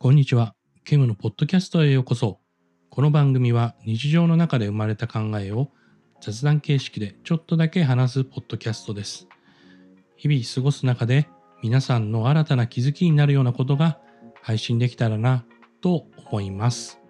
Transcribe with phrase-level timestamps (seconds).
[0.00, 0.54] こんにちは。
[0.84, 2.38] ケムのポッドキャストへようこそ。
[2.88, 5.72] この番組は日常の中で生まれた考えを
[6.20, 9.26] 雑談形式でちょっとだけ話すポッドキャストです。
[10.16, 11.28] 日々過ごす中で
[11.64, 13.98] 皆さんの新たな気づきになるようなことが
[14.40, 15.44] 配信できたらな
[15.80, 17.00] と思います。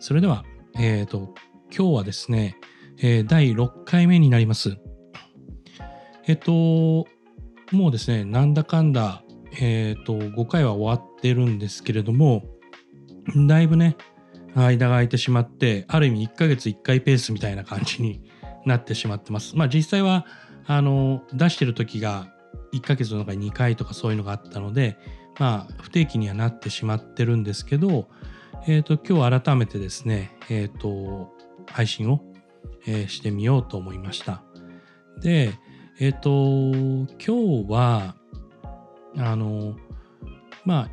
[0.00, 0.44] それでは、
[0.76, 1.32] えっ、ー、と、
[1.70, 2.56] 今日はですね、
[2.98, 4.78] えー、第6回目になります。
[6.26, 7.06] えっ、と、
[7.70, 9.23] もうですね、なんだかんだ、
[9.60, 12.44] えっ、と、5回は終わってるんですけれども、
[13.48, 13.96] だいぶね、
[14.54, 18.22] 間が空いてしまって、ある意味1ヶ月1回ペースみたいな感じに
[18.66, 19.56] なってしまってます。
[19.56, 20.26] まあ実際は、
[20.66, 22.32] あの、出してる時が
[22.72, 24.96] 1ヶ月の中に2回とかそういうのがあったので、
[25.38, 28.08] まあ不定期にはなってしまってるんですけど、
[28.66, 31.32] えっ、ー、と、今日改めてですね、えっ、ー、と、
[31.66, 32.22] 配信を、
[32.86, 34.42] えー、してみようと思いました。
[35.20, 35.52] で、
[36.00, 38.16] えっ、と、今日は、
[39.24, 39.76] あの、
[40.64, 40.90] まあ、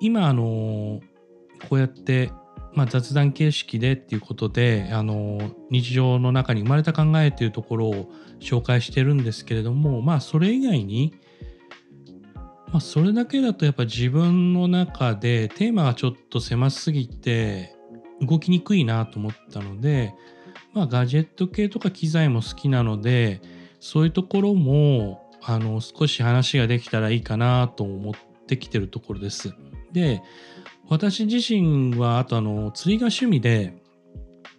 [0.00, 1.00] 今、あの、
[1.68, 2.32] こうやって、
[2.72, 5.38] まあ、雑談形式でっていうことで、あの、
[5.70, 11.14] 日常の中に生まれた考えというところを紹介してるんですけれども、まあ、それ以外に、
[12.72, 17.74] まあ、それだけだとやっぱ自分の中でテーマがちょっと狭すぎて
[18.20, 20.14] 動きにくいなと思ったので、
[20.72, 23.42] まあ、ガジェット系とか機材も好きなので
[23.80, 28.14] そういうところもあの少し話ができたらいいかなと思っ
[28.46, 29.54] てきてるところです。
[29.92, 30.22] で
[30.88, 33.74] 私自身はあとあの釣りが趣味で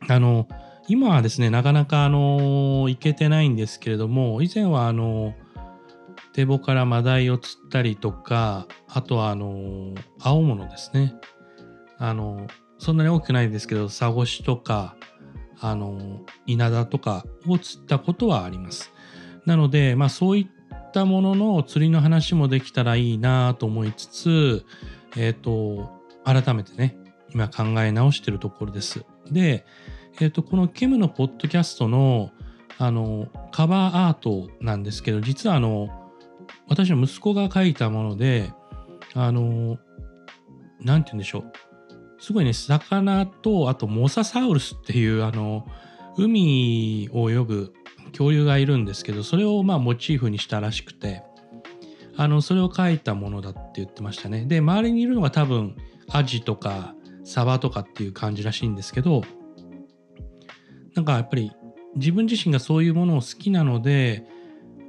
[0.07, 0.47] あの
[0.87, 5.33] 今はですねなかなかあの行けてないんですけれども以前はあの
[6.33, 11.13] 堤防からマダイを釣ったりとか、あとはあの、青物ですね。
[11.97, 14.95] あの、そんなに多くないですけど、サゴシとか、
[15.59, 18.91] あの、稲田とかを釣ったことはあります。
[19.45, 20.47] なので、まあそういっ
[20.91, 24.65] たものの釣りの話もできたらいいなと思いつつ、
[25.17, 25.91] えっ、ー、と、
[26.23, 26.97] 改めてね、
[27.33, 29.05] 今考え直してるところです。
[29.29, 29.65] で、
[30.19, 32.31] えっ、ー、と、このケムのポッドキャストの、
[32.77, 35.89] あの、カバーアートなんですけど、実はあの、
[36.67, 38.51] 私の息子が書いたもので、
[39.13, 39.77] あの、
[40.79, 41.51] なんて言うんでしょう。
[42.19, 45.65] すごいね、魚と、あとモササウルスっていう、あの、
[46.17, 47.73] 海を泳ぐ
[48.11, 51.23] 恐竜がいるんですけど、それをまあモチーフにしたらしくて、
[52.17, 54.45] あの、それを書いたものだって言ってましたね。
[54.45, 55.75] で、周りにいるのが多分、
[56.09, 59.23] アジとかサバとかっていう感じらしいんですけど、
[60.93, 61.51] なんかやっぱり
[61.95, 64.25] 自分自身がそういうものを好きなので、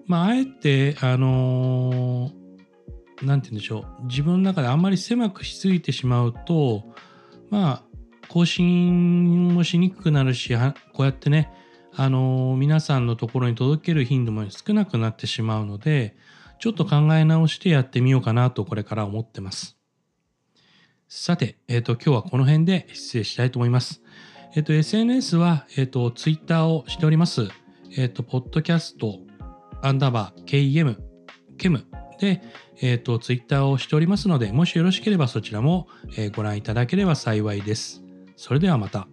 [0.06, 6.82] まあ、あえて、あのー、て言うんでしょう、自分の中であんまり狭くしすぎてしまうと、
[7.50, 7.82] まあ、
[8.28, 10.54] 更新もしにくくなるし、
[10.92, 11.52] こうやってね、
[11.94, 16.16] あの、皆さんのところに届ける頻度も少なくなってしまうので、
[16.58, 19.76] ちょっと考え直してやってみようかなとこれから思ってます。
[21.08, 24.00] さて、えっ、ー、と、今日はこの辺で失礼したいと思います。
[24.54, 27.48] えっ、ー、と、SNS は、えっ、ー、と、Twitter をしております。
[27.96, 29.18] えっ、と、ポッドキャスト
[29.82, 30.96] アンダーバー KEM、
[31.58, 31.84] KEM
[32.18, 32.42] で、
[32.80, 38.02] えっ、ー、と、ツイッターをしておりますので、もしよろしければそちらも、え、ご覧いただければ幸いです。
[38.36, 39.06] それではまた。